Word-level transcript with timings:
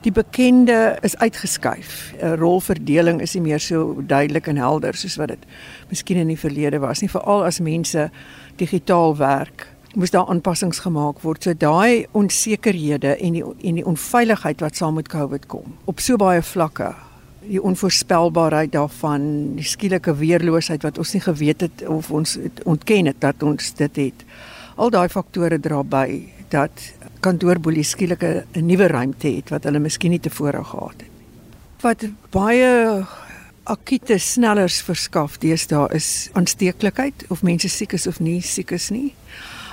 Die 0.00 0.12
bekende 0.12 0.96
is 1.04 1.16
uitgeskuif. 1.16 2.14
'n 2.22 2.36
Rolverdeling 2.40 3.20
is 3.20 3.34
nie 3.34 3.42
meer 3.42 3.60
so 3.60 4.02
duidelik 4.06 4.46
en 4.46 4.56
helder 4.56 4.94
soos 4.94 5.16
wat 5.16 5.28
dit 5.28 5.44
miskien 5.88 6.16
in 6.16 6.26
die 6.26 6.38
verlede 6.38 6.78
was 6.78 7.00
nie, 7.00 7.10
veral 7.10 7.44
as 7.44 7.60
mense 7.60 8.10
digitaal 8.56 9.16
werk. 9.16 9.66
Moes 9.94 10.10
daar 10.10 10.26
aanpassings 10.26 10.78
gemaak 10.78 11.20
word. 11.20 11.42
So 11.42 11.52
daai 11.52 12.06
onsekerhede 12.12 13.16
en 13.16 13.32
die 13.32 13.44
en 13.44 13.74
die 13.74 13.84
onveiligheid 13.84 14.60
wat 14.60 14.76
saam 14.76 14.94
met 14.94 15.08
COVID 15.08 15.46
kom 15.46 15.76
op 15.84 16.00
so 16.00 16.16
baie 16.16 16.42
vlakke 16.42 16.94
die 17.40 17.62
onvoorspelbaarheid 17.62 18.72
daarvan, 18.72 19.54
die 19.56 19.64
skielike 19.64 20.14
weerloosheid 20.16 20.82
wat 20.82 20.98
ons 20.98 21.12
nie 21.16 21.22
geweet 21.24 21.60
het 21.60 21.84
of 21.88 22.10
ons 22.10 22.36
het 22.40 22.62
ontken 22.68 23.08
het 23.10 23.20
dat 23.20 23.42
ons 23.42 23.72
dit 23.74 23.96
het. 23.96 24.24
Al 24.76 24.90
daai 24.90 25.08
faktore 25.08 25.60
dra 25.60 25.82
by 25.82 26.20
dat 26.50 26.92
kantoorboelie 27.20 27.84
skielik 27.84 28.22
'n 28.22 28.66
nuwe 28.66 28.86
ruimte 28.86 29.28
het 29.28 29.48
wat 29.48 29.64
hulle 29.64 29.78
miskien 29.78 30.10
nie 30.10 30.20
tevore 30.20 30.64
gehad 30.64 30.94
het. 30.96 31.10
Wat 31.80 32.04
baie 32.30 33.04
akute 33.62 34.18
snellers 34.18 34.82
verskaf 34.82 35.38
deesdae 35.38 35.88
is 35.94 36.28
aansteeklikheid 36.32 37.24
of 37.28 37.42
mense 37.42 37.68
siek 37.68 37.92
is 37.92 38.06
of 38.06 38.20
nie 38.20 38.40
siek 38.40 38.70
is 38.70 38.90
nie 38.90 39.14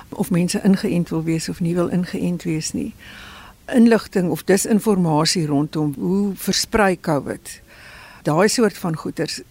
of 0.09 0.29
mense 0.29 0.61
ingeënt 0.63 1.09
wil 1.09 1.23
wees 1.23 1.49
of 1.49 1.59
nie 1.59 1.75
wil 1.75 1.89
ingeënt 1.91 2.43
wees 2.43 2.71
nie. 2.71 2.93
Inligting 3.73 4.29
of 4.31 4.43
disinformasie 4.43 5.45
rondom 5.45 5.93
hoe 5.97 6.31
versprei 6.35 6.99
COVID. 6.99 7.61
Daai 8.23 8.47
soort 8.47 8.77
van 8.77 8.95
goeters 8.95 9.41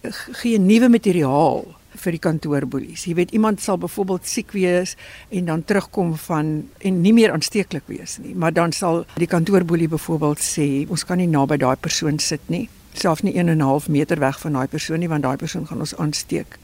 gee 0.41 0.59
nuwe 0.59 0.89
materiaal 0.89 1.65
vir 1.97 2.11
die 2.11 2.21
kantoorboelies. 2.23 3.05
Jy 3.05 3.13
weet 3.15 3.31
iemand 3.31 3.61
sal 3.61 3.77
byvoorbeeld 3.77 4.27
siek 4.27 4.51
wees 4.51 4.95
en 5.29 5.45
dan 5.45 5.63
terugkom 5.63 6.15
van 6.27 6.69
en 6.79 7.01
nie 7.01 7.13
meer 7.13 7.31
aansteeklik 7.31 7.83
wees 7.87 8.17
nie, 8.23 8.35
maar 8.35 8.53
dan 8.53 8.71
sal 8.71 9.05
die 9.15 9.27
kantoorboelie 9.27 9.87
byvoorbeeld 9.87 10.39
sê 10.43 10.85
ons 10.89 11.05
kan 11.05 11.17
nie 11.17 11.27
naby 11.27 11.57
daai 11.57 11.75
persoon 11.75 12.19
sit 12.19 12.41
nie, 12.47 12.67
selfs 12.93 13.23
nie 13.23 13.35
1 13.37 13.49
en 13.49 13.57
'n 13.57 13.61
half 13.61 13.87
meter 13.89 14.19
weg 14.19 14.39
van 14.39 14.53
daai 14.53 14.67
persoon 14.67 14.99
nie 14.99 15.09
want 15.09 15.23
daai 15.23 15.37
persoon 15.37 15.67
gaan 15.67 15.79
ons 15.79 15.95
aansteek. 15.95 16.57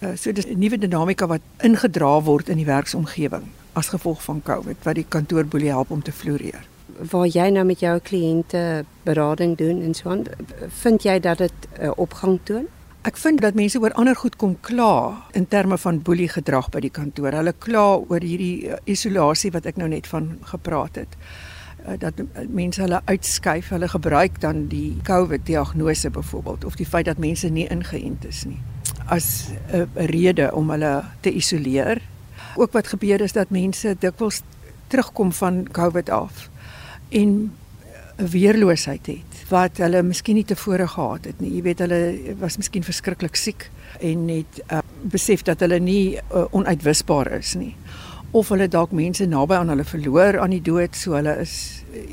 Uh, 0.00 0.16
so 0.16 0.32
dis 0.32 0.46
'n 0.46 0.58
nuwe 0.58 0.78
dinamika 0.78 1.26
wat 1.26 1.40
ingedra 1.58 2.22
word 2.22 2.48
in 2.48 2.56
die 2.56 2.66
werksomgewing 2.66 3.48
as 3.72 3.88
gevolg 3.88 4.22
van 4.22 4.42
COVID 4.42 4.76
wat 4.84 4.94
die 4.94 5.06
kantoorboelie 5.08 5.70
help 5.70 5.90
om 5.90 6.02
te 6.02 6.12
floreer. 6.12 6.66
Waar 7.10 7.26
jy 7.26 7.48
nou 7.50 7.64
met 7.64 7.80
jou 7.80 7.98
kliënte 7.98 8.84
berading 9.02 9.56
doen 9.56 9.82
en 9.82 9.94
so 9.94 10.10
aan, 10.10 10.24
vind 10.68 11.02
jy 11.02 11.20
dat 11.20 11.38
dit 11.38 11.52
'n 11.78 11.84
uh, 11.84 11.90
opgang 11.96 12.38
toon? 12.42 12.66
Ek 13.06 13.16
vind 13.16 13.40
dat 13.40 13.54
mense 13.54 13.78
oor 13.78 13.92
ander 13.92 14.16
goed 14.16 14.36
kom 14.36 14.56
kla 14.60 15.24
in 15.32 15.46
terme 15.48 15.78
van 15.78 16.02
boelie 16.02 16.28
gedrag 16.28 16.70
by 16.74 16.80
die 16.80 16.90
kantoor. 16.90 17.32
Hulle 17.32 17.54
kla 17.58 17.84
oor 17.98 18.24
hierdie 18.24 18.68
uh, 18.68 18.80
isolasie 18.84 19.52
wat 19.54 19.66
ek 19.66 19.78
nou 19.78 19.88
net 19.88 20.06
van 20.10 20.38
gepraat 20.50 20.98
het. 20.98 21.14
Uh, 21.86 21.94
dat 21.98 22.18
mense 22.48 22.82
hulle 22.82 23.00
uitskuif, 23.06 23.70
hulle 23.70 23.88
gebruik 23.88 24.40
dan 24.40 24.66
die 24.72 24.96
COVID 25.06 25.46
diagnose 25.46 26.10
byvoorbeeld 26.10 26.64
of 26.64 26.76
die 26.76 26.88
feit 26.88 27.06
dat 27.06 27.22
mense 27.22 27.48
nie 27.48 27.68
ingeënt 27.70 28.26
is 28.28 28.44
nie 28.50 28.58
as 29.08 29.48
'n 29.72 29.88
rede 29.94 30.54
om 30.54 30.70
hulle 30.70 31.04
te 31.20 31.32
isoleer. 31.32 32.02
Ook 32.56 32.72
wat 32.72 32.86
gebeur 32.86 33.20
is 33.20 33.32
dat 33.32 33.50
mense 33.50 33.96
dikwels 33.98 34.42
terugkom 34.86 35.32
van 35.32 35.68
COVID 35.72 36.10
af 36.10 36.50
en 37.08 37.52
weerloosheid 38.16 39.06
het 39.06 39.27
wat 39.48 39.80
hulle 39.80 40.02
miskien 40.04 40.36
nie 40.36 40.44
tevore 40.44 40.86
gehad 40.88 41.28
het 41.30 41.40
nie. 41.40 41.54
Jy 41.56 41.62
weet 41.64 41.82
hulle 41.84 42.00
was 42.40 42.58
miskien 42.60 42.84
verskriklik 42.84 43.36
siek 43.36 43.68
en 44.04 44.26
net 44.28 44.60
uh, 44.68 44.82
besef 45.08 45.44
dat 45.48 45.62
hulle 45.64 45.80
nie 45.80 46.18
uh, 46.18 46.44
onuitwisbaar 46.52 47.32
is 47.38 47.54
nie. 47.58 47.72
Of 48.36 48.52
hulle 48.52 48.68
dalk 48.68 48.92
mense 48.92 49.24
naby 49.26 49.56
aan 49.56 49.72
hulle 49.72 49.86
verloor 49.88 50.40
aan 50.42 50.52
die 50.52 50.64
dood, 50.64 50.96
so 50.96 51.16
hulle 51.16 51.38
is 51.40 51.82
uh, 51.94 52.04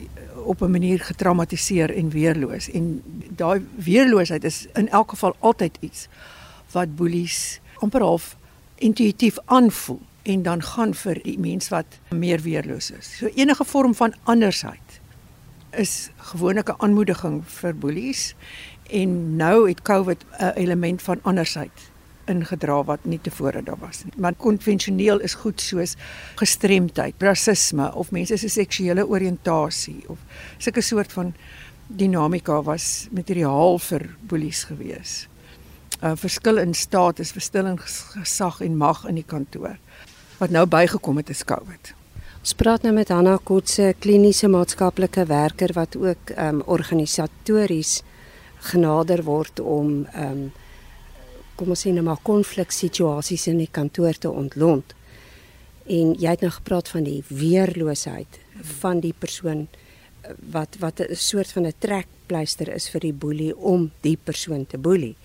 op 0.45 0.61
'n 0.61 0.72
manier 0.72 1.00
getraumatiseer 1.00 1.92
en 1.92 2.09
weerloos. 2.09 2.69
En 2.72 3.02
daai 3.36 3.66
weerloosheid 3.75 4.44
is 4.44 4.67
in 4.73 4.89
elk 4.89 5.09
geval 5.09 5.36
altyd 5.39 5.77
iets 5.80 6.08
wat 6.72 6.95
boelies 6.95 7.59
amper 7.83 8.02
half 8.02 8.36
intuïtief 8.75 9.38
aanvoel 9.45 9.99
en 10.23 10.43
dan 10.43 10.61
gaan 10.64 10.93
vir 10.93 11.20
die 11.23 11.39
mens 11.39 11.70
wat 11.70 11.99
meer 12.09 12.42
weerloos 12.42 12.92
is. 12.92 13.17
So 13.17 13.30
enige 13.36 13.65
vorm 13.65 13.95
van 13.95 14.14
andersheid 14.23 14.84
is 15.77 16.09
gewoonlik 16.31 16.69
'n 16.69 16.81
aanmoediging 16.83 17.43
vir 17.45 17.75
boelies 17.75 18.36
en 18.89 19.36
nou 19.36 19.67
het 19.69 19.81
COVID 19.81 20.25
'n 20.39 20.53
element 20.55 21.02
van 21.02 21.19
andersheid 21.23 21.91
ingedra 22.25 22.83
wat 22.83 23.05
nie 23.05 23.19
tevore 23.21 23.63
daar 23.63 23.80
was 23.80 24.03
nie. 24.03 24.14
Maar 24.17 24.33
konvensioneel 24.33 25.19
is 25.19 25.33
goed 25.33 25.61
soos 25.61 25.95
gestremdheid, 26.35 27.14
rasisme 27.17 27.93
of 27.93 28.11
mense 28.11 28.37
se 28.37 28.49
seksuele 28.49 29.08
oriëntasie 29.08 30.03
of 30.08 30.17
sulke 30.58 30.81
soort 30.81 31.14
van 31.14 31.33
dinamika 31.87 32.61
was 32.65 33.08
materiaal 33.11 33.80
vir 33.80 34.09
boelies 34.27 34.64
gewees. 34.64 35.27
'n 36.02 36.05
uh, 36.05 36.15
Verskil 36.15 36.58
in 36.58 36.73
status, 36.73 37.31
verskil 37.31 37.65
in 37.65 37.80
gesag 37.80 38.61
en 38.61 38.77
mag 38.77 39.05
in 39.05 39.15
die 39.15 39.27
kantoor 39.27 39.77
wat 40.37 40.49
nou 40.49 40.65
bygekom 40.65 41.17
het 41.17 41.30
is 41.30 41.43
COVID. 41.43 41.93
Ons 42.45 42.54
praat 42.54 42.83
nou 42.86 42.92
met 42.94 43.10
Hanna 43.10 43.39
Kotse, 43.42 43.88
kliniese 43.98 44.45
maatskaplike 44.54 45.23
werker 45.26 45.72
wat 45.73 45.95
ook 45.98 46.30
ehm 46.36 46.60
um, 46.60 46.64
organisatories 46.70 48.04
genader 48.67 49.23
word 49.26 49.60
om 49.60 50.04
ehm 50.11 50.44
um, 50.44 50.44
kom 51.58 51.72
ons 51.73 51.82
sê 51.88 51.94
nou 51.95 52.04
maar 52.06 52.20
konfliksituasies 52.22 53.48
in 53.50 53.58
die 53.64 53.72
kantoor 53.72 54.14
te 54.14 54.30
ontlont. 54.30 54.94
En 55.89 56.11
jy 56.14 56.36
het 56.36 56.44
nou 56.45 56.52
gepraat 56.54 56.92
van 56.94 57.08
die 57.08 57.23
weerloosheid 57.28 58.38
van 58.77 59.02
die 59.02 59.14
persoon 59.17 59.66
eh, 59.66 60.36
wat 60.54 60.77
wat 60.80 61.02
'n 61.02 61.16
soort 61.16 61.52
van 61.52 61.66
'n 61.66 61.80
trekpleister 61.80 62.70
is 62.76 62.89
vir 62.89 63.02
die 63.02 63.14
boelie 63.14 63.58
om 63.58 63.92
die 64.02 64.17
persoon 64.23 64.67
te 64.67 64.77
boelie. 64.77 65.16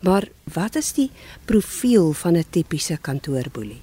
Maar 0.00 0.28
wat 0.44 0.76
is 0.76 0.92
die 0.92 1.10
profiel 1.44 2.12
van 2.12 2.36
'n 2.36 2.44
tipiese 2.50 2.96
kantoorboelie? 2.96 3.82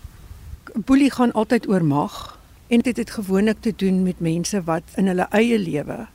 Boelie 0.74 1.12
gaan 1.12 1.32
altyd 1.32 1.68
oor 1.68 1.86
mag 1.86 2.35
En 2.68 2.80
dit 2.80 2.98
het 2.98 3.10
gewoonlik 3.10 3.58
te 3.62 3.74
doen 3.76 4.04
met 4.04 4.20
mense 4.20 4.64
wat 4.64 4.84
in 4.96 5.08
hulle 5.08 5.28
eie 5.30 5.60
lewe 5.60 6.08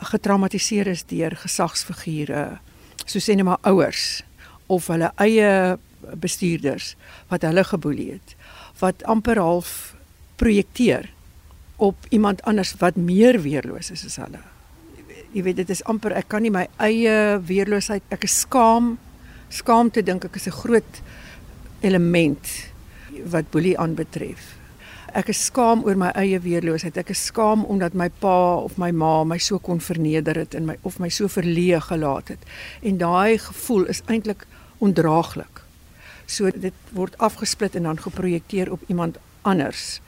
getraumatiseer 0.00 0.86
is 0.86 1.02
deur 1.04 1.34
gesagsfigure, 1.36 2.60
soos 3.04 3.26
sê 3.26 3.34
net 3.36 3.44
maar 3.44 3.60
ouers 3.68 4.22
of 4.70 4.86
hulle 4.88 5.10
eie 5.20 5.76
bestuurders 6.22 6.94
wat 7.28 7.42
hulle 7.44 7.64
geboelie 7.66 8.12
het, 8.14 8.36
wat 8.80 9.02
amper 9.04 9.40
half 9.42 9.96
projekteer 10.40 11.10
op 11.76 12.06
iemand 12.08 12.40
anders 12.48 12.72
wat 12.80 12.96
meer 12.96 13.40
weerloos 13.42 13.90
is 13.90 14.06
as 14.06 14.16
hulle. 14.22 14.40
Jy 15.34 15.42
weet 15.42 15.60
dit 15.60 15.74
is 15.74 15.84
amper 15.90 16.14
ek 16.16 16.30
kan 16.30 16.46
nie 16.46 16.54
my 16.54 16.64
eie 16.78 17.40
weerloosheid 17.46 18.06
ek 18.14 18.24
is 18.30 18.40
skaam 18.46 18.94
skaamte 19.50 20.02
dink 20.06 20.24
ek 20.24 20.38
is 20.38 20.46
'n 20.46 20.60
groot 20.62 21.02
element 21.82 22.46
wat 23.26 23.50
boelie 23.50 23.78
aanbetref 23.78 24.59
ek 25.14 25.30
is 25.32 25.44
skaam 25.46 25.84
oor 25.84 25.96
my 25.96 26.10
eie 26.18 26.38
weerloosheid. 26.42 26.96
Ek 27.00 27.10
is 27.14 27.22
skaam 27.30 27.64
omdat 27.64 27.94
my 27.94 28.08
pa 28.22 28.60
of 28.64 28.76
my 28.78 28.90
ma 28.92 29.24
my 29.24 29.38
so 29.38 29.58
kon 29.58 29.80
verneder 29.80 30.36
het 30.36 30.54
en 30.54 30.66
my 30.66 30.76
of 30.82 30.98
my 30.98 31.08
so 31.08 31.28
verleë 31.28 31.80
gelaat 31.88 32.28
het. 32.34 32.44
En 32.82 32.98
daai 32.98 33.38
gevoel 33.38 33.88
is 33.92 34.02
eintlik 34.06 34.46
ondraaglik. 34.78 35.62
So 36.26 36.50
dit 36.50 36.74
word 36.96 37.18
afgesplit 37.18 37.74
en 37.76 37.88
dan 37.88 37.98
geprojekteer 37.98 38.72
op 38.72 38.80
iemand 38.88 39.18
anders 39.42 40.00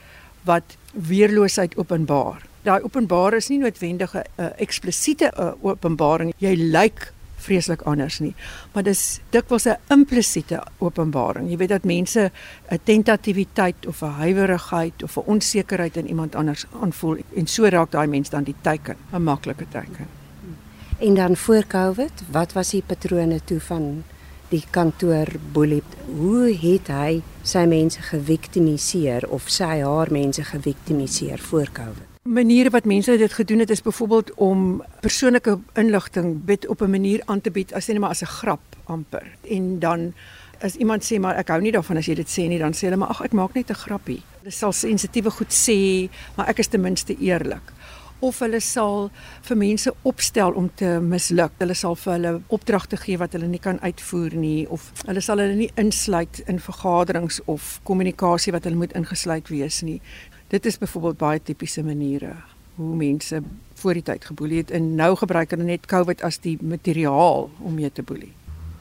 wat 0.45 0.77
weerloosheid 0.93 1.77
openbaar. 1.77 2.43
Daai 2.63 2.83
openbaar 2.83 3.35
is 3.35 3.49
nie 3.49 3.59
noodwendig 3.59 4.15
'n 4.15 4.23
uh, 4.37 4.47
eksplisiete 4.57 5.33
uh, 5.39 5.53
openbaring. 5.61 6.35
Jy 6.39 6.55
lyk 6.55 7.13
vreeslik 7.43 7.83
anders 7.83 8.19
nie. 8.19 8.35
Maar 8.73 8.83
dis 8.83 9.21
dikwels 9.31 9.67
'n 9.69 9.77
implisiete 9.89 10.63
openbaring. 10.79 11.51
Jy 11.51 11.57
weet 11.57 11.69
dat 11.69 11.85
mense 11.85 12.31
'n 12.71 12.81
tentatiwiteit 12.85 13.87
of 13.87 14.03
'n 14.03 14.17
huiwerigheid 14.23 15.03
of 15.03 15.17
'n 15.17 15.27
onsekerheid 15.27 15.97
in 15.97 16.09
iemand 16.09 16.35
anders 16.35 16.67
aanvoel 16.81 17.17
en 17.37 17.47
so 17.47 17.65
raak 17.65 17.91
daai 17.91 18.07
mens 18.07 18.31
dan 18.31 18.43
die 18.43 18.57
teken, 18.61 18.97
'n 19.13 19.23
maklike 19.23 19.67
teken. 19.69 20.07
En 20.99 21.15
dan 21.15 21.37
voor 21.37 21.67
Covid, 21.67 22.13
wat 22.31 22.53
was 22.53 22.71
die 22.71 22.83
patrone 22.87 23.41
toe 23.45 23.61
van 23.61 24.05
die 24.49 24.65
kantoor 24.71 25.27
boelie? 25.53 25.83
Hoe 26.17 26.57
het 26.61 26.87
hy 26.87 27.23
sy 27.43 27.65
mense 27.67 28.03
geviktimiseer 28.03 29.29
of 29.29 29.49
sy 29.51 29.81
haar 29.83 30.13
mense 30.13 30.45
geviktimiseer 30.45 31.39
voor 31.39 31.69
Covid? 31.73 32.12
Maniere 32.23 32.71
wat 32.71 32.85
mense 32.87 33.17
dit 33.19 33.33
gedoen 33.33 33.59
het 33.59 33.71
is 33.71 33.83
byvoorbeeld 33.83 34.35
om 34.35 34.83
persoonlike 35.01 35.59
inligting 35.75 36.45
bid 36.45 36.67
op 36.67 36.81
'n 36.81 36.91
manier 36.91 37.23
aan 37.25 37.41
te 37.41 37.51
bied 37.51 37.73
as 37.75 37.87
net 37.87 37.99
maar 37.99 38.11
as 38.11 38.23
'n 38.23 38.27
grap 38.27 38.61
amper. 38.85 39.27
En 39.49 39.79
dan 39.79 40.15
as 40.61 40.75
iemand 40.75 41.03
sê 41.05 41.19
maar 41.21 41.37
ek 41.37 41.49
hou 41.49 41.61
nie 41.61 41.73
daarvan 41.73 41.97
as 41.97 42.07
jy 42.07 42.15
dit 42.15 42.29
sê 42.29 42.49
nie, 42.49 42.59
dan 42.59 42.73
sê 42.73 42.81
hulle 42.81 42.97
maar 42.97 43.09
ag 43.09 43.21
ek 43.21 43.33
maak 43.33 43.55
net 43.55 43.71
'n 43.71 43.75
grappie. 43.75 44.23
Hulle 44.39 44.51
sal 44.51 44.73
sensitiewe 44.73 45.31
goed 45.31 45.53
sê, 45.53 46.09
maar 46.37 46.49
ek 46.49 46.59
is 46.59 46.67
ten 46.67 46.81
minste 46.81 47.17
eerlik. 47.19 47.73
Of 48.21 48.39
hulle 48.39 48.61
sal 48.61 49.11
vir 49.43 49.57
mense 49.57 49.95
opstel 50.03 50.53
om 50.53 50.71
te 50.75 51.01
misluk. 51.01 51.51
Hulle 51.59 51.75
sal 51.75 51.97
vir 51.97 52.13
hulle 52.13 52.41
opdragte 52.47 52.97
gee 52.97 53.19
wat 53.19 53.33
hulle 53.33 53.47
nie 53.47 53.59
kan 53.59 53.81
uitvoer 53.81 54.35
nie 54.35 54.69
of 54.69 54.93
hulle 55.07 55.21
sal 55.21 55.39
hulle 55.39 55.55
nie 55.55 55.71
insluit 55.75 56.43
in 56.47 56.61
vergaderings 56.61 57.41
of 57.45 57.81
kommunikasie 57.83 58.53
wat 58.53 58.65
hulle 58.65 58.77
moet 58.77 58.93
ingesluit 58.93 59.49
wees 59.49 59.83
nie. 59.83 60.01
Dit 60.53 60.67
is 60.67 60.77
byvoorbeeld 60.79 61.17
baie 61.17 61.41
tipiese 61.43 61.83
maniere 61.83 62.35
hoe 62.75 62.97
mense 62.97 63.41
voor 63.81 63.97
die 63.97 64.03
tyd 64.05 64.25
geboelie 64.29 64.59
het 64.61 64.71
en 64.71 64.95
nou 64.99 65.15
gebruik 65.17 65.55
hulle 65.55 65.65
net 65.65 65.87
COVID 65.89 66.21
as 66.29 66.39
die 66.45 66.59
materiaal 66.61 67.49
om 67.65 67.75
mee 67.75 67.89
te 67.93 68.05
boelie. 68.05 68.33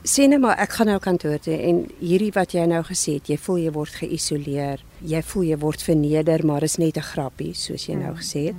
Sien 0.03 0.35
maar 0.41 0.59
ek 0.59 0.75
gaan 0.75 0.91
nou 0.91 0.97
kantoor 0.99 1.39
toe 1.39 1.55
en 1.55 1.79
hierdie 2.01 2.33
wat 2.35 2.57
jy 2.57 2.65
nou 2.67 2.81
gesê 2.89 3.15
het, 3.19 3.31
jy 3.31 3.39
voel 3.39 3.61
jy 3.63 3.71
word 3.77 3.95
geïsoleer, 4.01 4.83
jy 4.99 5.23
voel 5.31 5.47
jy 5.47 5.59
word 5.63 5.87
verneder, 5.87 6.43
maar 6.45 6.67
is 6.67 6.77
net 6.81 6.97
'n 6.97 7.07
grappie 7.13 7.53
soos 7.55 7.87
jy 7.87 7.95
nou 7.95 8.15
gesê 8.19 8.51
het. 8.51 8.55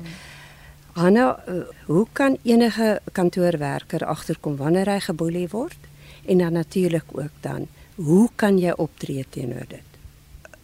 Hanna, 0.92 1.36
eh, 1.46 1.68
hoe 1.86 2.06
kan 2.12 2.38
enige 2.44 3.00
kantoorwerker 3.12 4.06
agterkom 4.06 4.56
wanneer 4.56 4.88
hy 4.88 5.00
geboelie 5.00 5.48
word? 5.48 5.78
En 6.24 6.38
dan 6.38 6.52
natuurlik 6.52 7.04
ook 7.12 7.36
dan, 7.40 7.68
hoe 7.96 8.28
kan 8.36 8.58
jy 8.58 8.72
optree 8.76 9.26
teenoor 9.30 9.68
dit? 9.68 9.91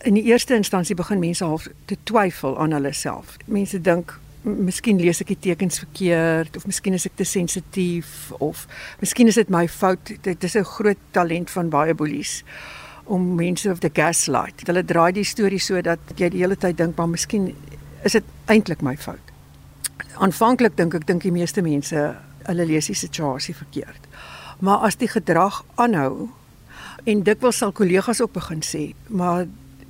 In 0.08 0.14
die 0.14 0.22
eerste 0.22 0.54
instansie 0.54 0.94
begin 0.96 1.18
mense 1.20 1.44
half 1.44 1.66
te 1.84 1.96
twyfel 2.08 2.54
aan 2.58 2.72
hulle 2.72 2.94
self. 2.96 3.34
Mense 3.44 3.76
dink 3.84 4.14
miskien 4.40 4.96
lees 4.96 5.20
ek 5.20 5.34
die 5.34 5.42
tekens 5.50 5.82
verkeerd 5.82 6.56
of 6.56 6.64
miskien 6.64 6.96
is 6.96 7.04
ek 7.04 7.18
te 7.18 7.26
sensitief 7.28 8.30
of 8.38 8.62
miskien 9.02 9.28
is 9.28 9.36
dit 9.36 9.52
my 9.52 9.66
fout. 9.68 10.14
Dit 10.24 10.46
is 10.48 10.56
'n 10.56 10.64
groot 10.64 11.02
talent 11.12 11.50
van 11.50 11.68
baie 11.68 11.94
boelies 11.94 12.42
om 13.04 13.34
mense 13.34 13.68
of 13.70 13.84
the 13.84 13.90
gaslight. 13.92 14.64
Hulle 14.66 14.84
draai 14.84 15.12
die 15.12 15.24
storie 15.24 15.60
so 15.60 15.82
dat 15.82 15.98
jy 16.16 16.30
die 16.30 16.40
hele 16.40 16.56
tyd 16.56 16.78
dink 16.78 16.96
maar 16.96 17.08
miskien 17.08 17.54
is 18.02 18.12
dit 18.12 18.24
eintlik 18.46 18.80
my 18.80 18.96
fout. 18.96 19.32
Aanvanklik 20.16 20.76
dink 20.76 20.94
ek 20.94 21.06
dink 21.06 21.22
die 21.22 21.32
meeste 21.32 21.60
mense 21.60 22.16
hulle 22.46 22.64
lees 22.64 22.86
die 22.86 22.94
situasie 22.94 23.54
verkeerd. 23.54 24.08
Maar 24.60 24.78
as 24.78 24.96
die 24.96 25.08
gedrag 25.08 25.64
aanhou 25.74 26.30
en 27.04 27.22
dikwels 27.22 27.58
sal 27.58 27.72
kollegas 27.72 28.20
ook 28.20 28.32
begin 28.32 28.62
sê, 28.62 28.94
maar 29.08 29.46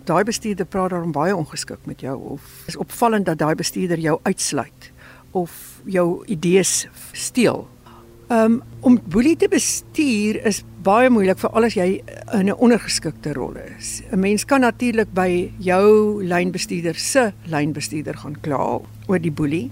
daai 0.08 0.24
bestuurder 0.24 0.66
praat 0.66 0.90
daarom 0.94 1.12
baie 1.12 1.36
ongeskik 1.36 1.84
met 1.88 2.00
jou 2.04 2.16
of 2.34 2.46
is 2.70 2.76
opvallend 2.76 3.28
dat 3.28 3.38
daai 3.38 3.54
bestuurder 3.54 4.00
jou 4.00 4.18
uitsluit 4.22 4.92
of 5.36 5.52
jou 5.84 6.24
idees 6.26 6.86
steel. 7.12 7.66
Um 8.32 8.62
om 8.80 8.98
boelie 9.08 9.36
te 9.36 9.48
bestuur 9.48 10.36
is 10.46 10.62
baie 10.84 11.10
moeilik 11.10 11.40
vir 11.40 11.54
al 11.56 11.66
as 11.68 11.76
jy 11.76 11.88
in 12.36 12.48
'n 12.48 12.56
ondergeskikte 12.56 13.32
rol 13.32 13.56
is. 13.78 14.02
'n 14.12 14.20
Mens 14.20 14.44
kan 14.44 14.60
natuurlik 14.60 15.12
by 15.12 15.50
jou 15.58 16.22
lynbestuurder 16.24 16.94
se 16.94 17.32
lynbestuurder 17.44 18.16
gaan 18.16 18.36
kla 18.40 18.80
oor 19.08 19.18
die 19.18 19.32
boelie. 19.32 19.70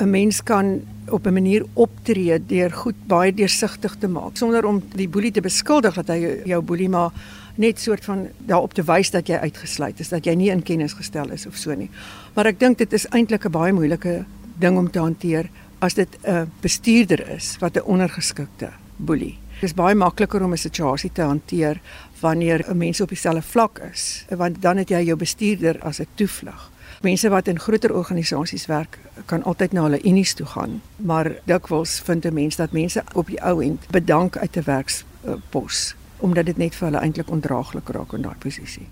'n 0.00 0.10
Mens 0.10 0.42
kan 0.42 0.80
op 1.08 1.26
'n 1.26 1.32
manier 1.32 1.64
optree 1.74 2.38
deur 2.46 2.70
goed 2.70 2.96
baie 3.06 3.34
deursigtig 3.34 3.96
te 3.98 4.08
maak 4.08 4.36
sonder 4.36 4.64
om 4.64 4.82
die 4.94 5.08
boelie 5.08 5.32
te 5.32 5.40
beskuldig 5.40 5.94
dat 5.94 6.08
hy 6.08 6.42
jou 6.44 6.62
boelie 6.62 6.88
maar 6.88 7.10
net 7.54 7.80
soort 7.80 8.04
van 8.04 8.28
daarop 8.38 8.74
te 8.74 8.82
wys 8.82 9.10
dat 9.10 9.26
jy 9.28 9.36
uitgesluit 9.36 10.00
is, 10.00 10.08
dat 10.08 10.24
jy 10.24 10.34
nie 10.34 10.50
in 10.50 10.62
kennis 10.62 10.92
gestel 10.92 11.30
is 11.30 11.46
of 11.46 11.56
so 11.56 11.74
nie. 11.74 11.90
Maar 12.34 12.46
ek 12.46 12.60
dink 12.60 12.78
dit 12.78 12.92
is 12.92 13.06
eintlik 13.10 13.44
'n 13.46 13.50
baie 13.50 13.72
moeilike 13.72 14.24
ding 14.58 14.78
om 14.78 14.90
te 14.90 14.98
hanteer 14.98 15.50
as 15.80 15.94
dit 15.94 16.18
'n 16.24 16.50
bestuurder 16.60 17.28
is 17.28 17.56
wat 17.60 17.76
'n 17.76 17.84
ondergeskikte 17.84 18.70
boelie. 18.96 19.38
Dit 19.60 19.70
is 19.70 19.74
baie 19.74 19.94
makliker 19.94 20.42
om 20.42 20.52
'n 20.52 20.56
situasie 20.56 21.10
te 21.12 21.22
hanteer 21.22 21.80
wanneer 22.20 22.64
'n 22.68 22.76
mens 22.76 23.00
op 23.00 23.08
dieselfde 23.08 23.42
vlak 23.42 23.78
is, 23.92 24.24
want 24.28 24.62
dan 24.62 24.76
het 24.76 24.88
jy 24.88 25.02
jou 25.04 25.16
bestuurder 25.16 25.78
as 25.82 26.00
'n 26.00 26.06
toevlug. 26.14 26.70
Mense 27.00 27.28
wat 27.28 27.48
in 27.48 27.58
groter 27.58 27.94
organisasies 27.94 28.66
werk, 28.66 28.98
kan 29.24 29.42
altyd 29.42 29.72
na 29.72 29.82
hulle 29.82 30.02
unies 30.02 30.34
toe 30.34 30.46
gaan, 30.46 30.82
maar 30.96 31.32
dikwels 31.44 32.00
vind 32.04 32.24
'n 32.24 32.34
mens 32.34 32.56
dat 32.56 32.72
mense 32.72 33.02
op 33.14 33.26
die 33.26 33.42
ou 33.42 33.62
end 33.62 33.86
bedank 33.90 34.36
uit 34.36 34.56
'n 34.56 34.64
werkspos 34.64 35.94
omdat 36.20 36.46
dit 36.46 36.56
net 36.56 36.74
vir 36.74 36.90
hulle 36.90 37.04
eintlik 37.04 37.30
ondraaglik 37.30 37.88
raak 37.88 38.12
in 38.12 38.22
daai 38.22 38.36
posisie. 38.38 38.86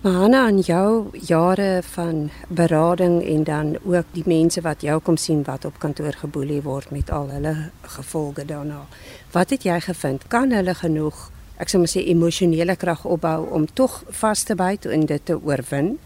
Hanna 0.00 0.46
aan 0.46 0.58
jou 0.64 1.10
jare 1.12 1.82
van 1.82 2.30
berading 2.48 3.22
en 3.24 3.44
dan 3.44 3.76
ook 3.84 4.04
die 4.12 4.22
mense 4.24 4.60
wat 4.60 4.80
jou 4.80 5.00
kom 5.00 5.16
sien 5.16 5.42
wat 5.44 5.64
op 5.64 5.78
kantoor 5.78 6.16
geboelie 6.16 6.62
word 6.62 6.90
met 6.90 7.10
al 7.10 7.28
hulle 7.28 7.70
gevolge 7.82 8.44
daarna. 8.44 8.86
Wat 9.32 9.50
het 9.50 9.62
jy 9.68 9.76
gevind? 9.80 10.24
Kan 10.28 10.56
hulle 10.56 10.74
genoeg, 10.74 11.18
ek 11.60 11.68
sou 11.68 11.82
maar 11.82 11.92
sê 11.92 12.06
emosionele 12.08 12.76
krag 12.80 13.04
opbou 13.04 13.50
om 13.52 13.66
tog 13.68 13.98
vas 14.22 14.42
te 14.42 14.56
byt 14.56 14.88
en 14.88 15.04
dit 15.04 15.24
te 15.24 15.36
oorwin 15.36 15.98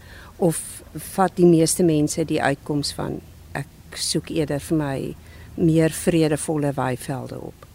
of 0.43 0.59
vat 1.15 1.31
die 1.39 1.47
meeste 1.47 1.83
mense 1.87 2.25
die 2.27 2.41
uitkoms 2.43 2.91
van 2.99 3.21
ek 3.55 3.95
soek 3.95 4.27
eerder 4.35 4.59
vir 4.59 4.77
my 4.77 4.97
meer 5.55 5.95
vredevolle 5.95 6.75
weivelde 6.75 7.39
op? 7.39 7.74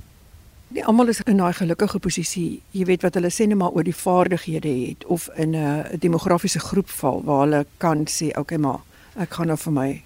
Nie 0.71 0.85
almal 0.87 1.09
is 1.11 1.19
in 1.27 1.41
daai 1.41 1.55
gelukkige 1.59 1.99
posisie, 1.99 2.61
jy 2.71 2.85
weet 2.87 3.03
wat 3.03 3.17
hulle 3.19 3.33
sê 3.35 3.49
net 3.51 3.59
maar 3.59 3.75
oor 3.75 3.83
die 3.83 3.97
vaardighede 3.97 4.71
het 4.71 5.07
of 5.11 5.27
in 5.35 5.57
'n 5.59 5.99
demografiese 5.99 6.61
groep 6.63 6.89
val 6.89 7.23
waar 7.27 7.41
hulle 7.41 7.67
kan 7.79 8.07
sê, 8.07 8.29
"Oké, 8.29 8.39
okay, 8.39 8.59
maar 8.59 8.79
ek 9.17 9.35
gaan 9.35 9.47
nou 9.47 9.57
vir 9.57 9.73
my 9.73 10.03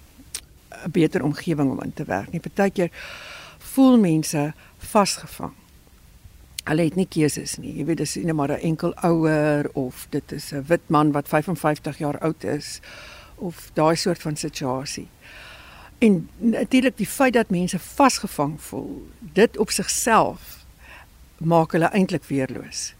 'n 0.85 0.91
beter 0.91 1.23
omgewing 1.23 1.71
om 1.71 1.81
in 1.83 1.93
te 1.93 2.03
werk." 2.03 2.31
Nie 2.31 2.39
partykeer 2.39 2.89
voel 3.59 3.99
mense 3.99 4.53
vasgevang. 4.77 5.53
Hulle 6.63 6.83
het 6.83 6.95
nie 6.95 7.07
keuses 7.07 7.57
nie. 7.57 7.77
Jy 7.77 7.85
weet 7.85 7.97
dis 7.97 8.15
net 8.15 8.35
maar 8.35 8.51
'n 8.51 8.61
enkel 8.61 8.93
ouer 9.03 9.69
of 9.73 10.07
dit 10.09 10.31
is 10.31 10.51
'n 10.51 10.65
wit 10.67 10.89
man 10.89 11.11
wat 11.11 11.27
55 11.27 11.97
jaar 11.97 12.19
oud 12.19 12.43
is 12.43 12.79
of 13.35 13.69
daai 13.73 13.95
soort 13.95 14.21
van 14.21 14.35
situasie. 14.35 15.07
En 15.97 16.29
natuurlik 16.37 16.97
die 16.97 17.07
feit 17.07 17.33
dat 17.33 17.49
mense 17.49 17.79
vasgevang 17.79 18.61
voel, 18.61 19.07
dit 19.19 19.57
op 19.57 19.69
sigself 19.69 20.65
maak 21.37 21.71
hulle 21.71 21.89
eintlik 21.91 22.23
weerloos 22.27 22.93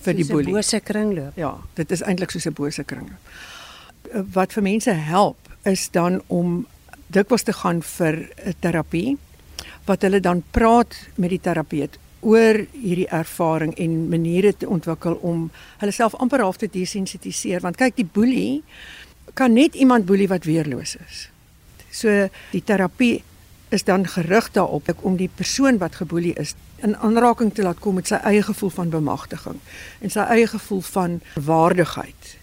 vir 0.00 0.16
die 0.16 0.26
boelie. 0.26 0.50
'n 0.50 0.56
Bose 0.56 0.80
kringloop. 0.80 1.36
Ja, 1.36 1.58
dit 1.74 1.90
is 1.90 2.02
eintlik 2.02 2.30
soos 2.30 2.46
'n 2.46 2.52
bose 2.52 2.84
kringloop. 2.84 3.24
Wat 4.32 4.52
vir 4.52 4.62
mense 4.62 4.90
help 4.90 5.38
is 5.62 5.90
dan 5.90 6.22
om 6.26 6.66
dikwels 7.06 7.42
te 7.42 7.52
gaan 7.52 7.82
vir 7.82 8.28
'n 8.44 8.54
terapie 8.60 9.18
wat 9.84 10.02
hulle 10.02 10.20
dan 10.20 10.42
praat 10.50 10.94
met 11.14 11.30
die 11.30 11.40
terapeut 11.40 11.98
oor 12.20 12.66
hierdie 12.72 13.08
ervaring 13.08 13.74
en 13.74 14.08
maniere 14.08 14.56
te 14.56 14.68
ontwikkel 14.68 15.14
om 15.22 15.50
hulle 15.78 15.92
self 15.92 16.14
amper 16.14 16.40
half 16.40 16.56
te 16.56 16.68
desensitiseer 16.68 17.60
want 17.60 17.76
kyk 17.76 17.96
die 17.96 18.08
boelie 18.12 18.62
kan 19.34 19.52
net 19.52 19.74
iemand 19.74 20.06
boelie 20.06 20.28
wat 20.28 20.44
weerloos 20.44 20.96
is. 20.96 21.29
So 21.90 22.28
die 22.50 22.64
terapie 22.64 23.22
is 23.68 23.84
dan 23.84 24.06
gerig 24.06 24.50
daarop 24.50 24.88
om 25.00 25.16
die 25.16 25.30
persoon 25.34 25.78
wat 25.78 25.94
geboelie 25.94 26.34
is 26.34 26.54
in 26.82 26.96
aanraking 26.96 27.54
te 27.54 27.62
laat 27.62 27.78
kom 27.78 27.94
met 27.94 28.06
sy 28.06 28.18
eie 28.24 28.42
gevoel 28.42 28.70
van 28.70 28.90
bemagtiging 28.90 29.58
en 30.00 30.10
sy 30.10 30.20
eie 30.20 30.46
gevoel 30.46 30.80
van 30.80 31.20
waardigheid. 31.34 32.36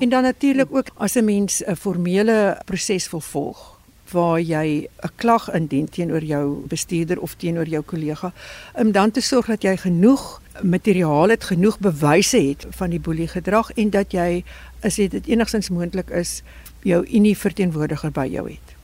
En 0.00 0.08
dan 0.08 0.22
natuurlik 0.22 0.68
ook 0.70 0.88
as 0.96 1.16
'n 1.16 1.24
mens 1.24 1.62
'n 1.64 1.76
formele 1.76 2.60
proses 2.64 3.10
wil 3.10 3.20
volg 3.20 3.71
waar 4.12 4.40
jy 4.40 4.88
'n 5.02 5.10
klag 5.16 5.48
indien 5.52 5.88
teenoor 5.88 6.22
jou 6.24 6.66
bestuurder 6.66 7.20
of 7.20 7.34
teenoor 7.34 7.68
jou 7.68 7.82
kollega, 7.82 8.32
om 8.74 8.92
dan 8.92 9.10
te 9.10 9.20
sorg 9.20 9.46
dat 9.46 9.62
jy 9.62 9.76
genoeg 9.76 10.40
materiaal 10.62 11.28
het, 11.28 11.44
genoeg 11.44 11.78
bewyse 11.78 12.36
het 12.36 12.66
van 12.70 12.90
die 12.90 13.00
boelie 13.00 13.28
gedrag 13.28 13.70
en 13.70 13.90
dat 13.90 14.12
jy 14.12 14.44
as 14.82 14.94
dit 14.94 15.26
enigstens 15.26 15.68
moontlik 15.68 16.10
is, 16.10 16.42
jou 16.82 17.06
unie 17.06 17.36
verteenwoordiger 17.38 18.10
by 18.10 18.26
jou 18.26 18.48
het. 18.50 18.76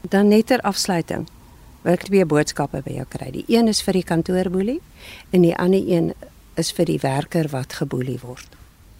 Dan 0.00 0.28
net 0.28 0.46
ter 0.46 0.60
afsluiting 0.60 1.26
wil 1.82 1.92
ek 1.92 2.06
twee 2.08 2.24
boodskappe 2.24 2.82
by 2.84 2.98
jou 2.98 3.06
kry. 3.08 3.30
Die 3.30 3.44
een 3.48 3.68
is 3.68 3.82
vir 3.84 3.92
die 3.92 4.04
kantoorboelie 4.04 4.80
en 5.30 5.42
die 5.42 5.56
ander 5.56 5.80
een 5.80 6.12
is 6.60 6.72
vir 6.72 6.88
die 6.88 7.00
werker 7.02 7.48
wat 7.52 7.72
geboelie 7.80 8.18
word. 8.22 8.46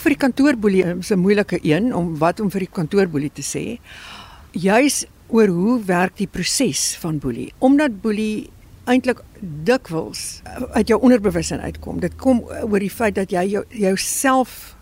Vir 0.02 0.14
die 0.14 0.20
kantoorboelie 0.20 0.84
is 0.98 1.10
'n 1.10 1.18
moeilike 1.18 1.58
een 1.62 1.94
om 1.94 2.18
wat 2.18 2.40
om 2.40 2.50
vir 2.50 2.60
die 2.60 2.72
kantoorboelie 2.72 3.32
te 3.32 3.42
sê. 3.42 3.78
Juis 4.52 5.06
oor 5.28 5.48
hoe 5.48 5.78
werk 5.84 6.16
die 6.16 6.28
proses 6.30 6.96
van 7.00 7.18
boelie? 7.18 7.52
Omdat 7.58 8.00
boelie 8.00 8.50
eintlik 8.84 9.22
dikwels 9.40 10.42
uit 10.76 10.88
jou 10.88 11.00
onderbewussyn 11.00 11.60
uitkom. 11.60 12.00
Dit 12.00 12.16
kom 12.20 12.42
oor 12.44 12.80
die 12.82 12.92
feit 12.92 13.16
dat 13.16 13.32
jy 13.32 13.44
jou, 13.56 13.64
jouself 13.70 14.74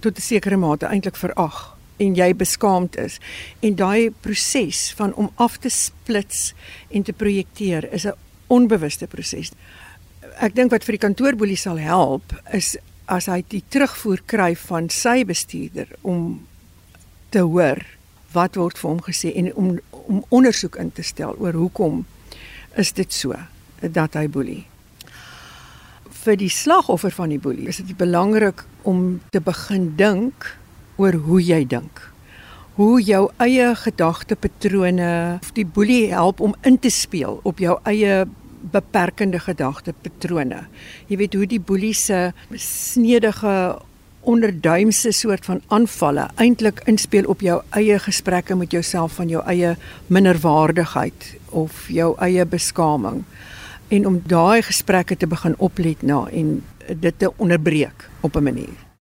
tot 0.00 0.18
'n 0.18 0.20
sekere 0.20 0.56
mate 0.56 0.86
eintlik 0.86 1.16
verag 1.16 1.76
en 1.96 2.14
jy 2.14 2.34
beskaamd 2.34 2.96
is. 2.96 3.18
En 3.60 3.74
daai 3.74 4.10
proses 4.20 4.92
van 4.96 5.14
om 5.14 5.30
af 5.34 5.56
te 5.56 5.68
splits 5.68 6.54
en 6.90 7.02
te 7.02 7.12
projekteer 7.12 7.92
is 7.92 8.06
'n 8.06 8.14
onbewuste 8.46 9.06
proses. 9.06 9.52
Ek 10.40 10.54
dink 10.54 10.70
wat 10.70 10.84
vir 10.84 10.92
die 10.92 11.06
kantoorboelie 11.06 11.56
sal 11.56 11.78
help 11.78 12.34
is 12.52 12.76
as 13.06 13.26
hy 13.26 13.44
die 13.48 13.62
terugvoer 13.68 14.20
kry 14.26 14.56
van 14.56 14.88
sy 14.88 15.24
bestuurder 15.24 15.88
om 16.02 16.46
te 17.28 17.38
hoor 17.38 17.95
wat 18.36 18.58
word 18.60 18.78
vir 18.78 18.90
hom 18.92 19.02
gesê 19.04 19.32
en 19.40 19.52
om 19.54 19.76
om 20.06 20.22
ondersoek 20.28 20.76
in 20.78 20.92
te 20.94 21.02
stel 21.02 21.34
oor 21.42 21.56
hoekom 21.58 22.04
is 22.78 22.92
dit 22.94 23.12
so 23.12 23.34
dat 23.80 24.14
hy 24.14 24.26
boelie. 24.30 24.62
Vir 26.22 26.38
die 26.38 26.50
slagoffer 26.50 27.14
van 27.14 27.32
die 27.34 27.40
boelie 27.42 27.68
is 27.70 27.80
dit 27.82 27.96
belangrik 27.98 28.64
om 28.86 29.20
te 29.34 29.42
begin 29.42 29.92
dink 29.98 30.46
oor 31.00 31.18
hoe 31.26 31.40
jy 31.42 31.64
dink. 31.68 32.02
Hoe 32.76 33.00
jou 33.02 33.26
eie 33.42 33.72
gedagtepatrone 33.82 35.12
of 35.40 35.52
die 35.56 35.66
boelie 35.66 36.12
help 36.12 36.40
om 36.44 36.54
in 36.68 36.78
te 36.78 36.92
speel 36.92 37.40
op 37.48 37.62
jou 37.62 37.78
eie 37.88 38.24
beperkende 38.72 39.40
gedagtepatrone. 39.40 40.64
Jy 41.10 41.20
weet 41.20 41.36
hoe 41.38 41.46
die 41.48 41.62
boelie 41.62 41.94
se 41.94 42.30
snedige 42.52 43.56
onderduimse 44.26 45.12
soort 45.12 45.44
van 45.44 45.60
aanvalle 45.68 46.26
eintlik 46.42 46.80
inspel 46.90 47.28
op 47.30 47.40
jou 47.40 47.60
eie 47.78 47.98
gesprekke 48.02 48.56
met 48.58 48.74
jouself 48.74 49.18
van 49.20 49.28
jou 49.30 49.42
eie 49.46 49.76
minderwaardigheid 50.06 51.28
of 51.50 51.86
jou 51.88 52.14
eie 52.18 52.46
beskaming 52.46 53.22
en 53.88 54.06
om 54.06 54.18
daai 54.26 54.62
gesprekke 54.66 55.16
te 55.16 55.26
begin 55.30 55.54
oplet 55.58 56.02
na 56.02 56.24
en 56.32 56.58
dit 56.86 57.18
te 57.18 57.30
onderbreek 57.36 58.10
op 58.20 58.36
'n 58.36 58.42
manier. 58.42 58.85